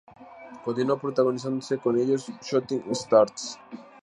[0.65, 3.59] Continuó protagonizando con ellos "Shooting Stars".